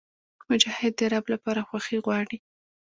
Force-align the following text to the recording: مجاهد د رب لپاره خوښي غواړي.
مجاهد 0.49 0.93
د 0.99 1.01
رب 1.13 1.25
لپاره 1.33 1.65
خوښي 1.69 1.97
غواړي. 2.05 2.37